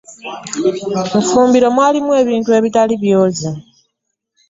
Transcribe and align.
Mu 1.13 1.19
ffumbiro 1.23 1.67
mwalimu 1.75 2.11
ebintu 2.21 2.49
ebitali 2.57 2.93
byoze. 3.03 3.49